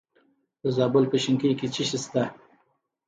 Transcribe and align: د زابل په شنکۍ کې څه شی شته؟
د 0.61 0.63
زابل 0.77 1.03
په 1.11 1.17
شنکۍ 1.23 1.51
کې 1.59 1.67
څه 1.73 1.81
شی 1.89 1.97
شته؟ 2.03 2.23